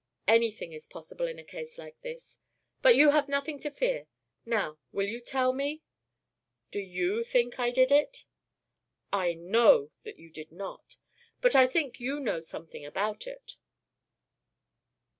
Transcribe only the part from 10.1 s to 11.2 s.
you did not.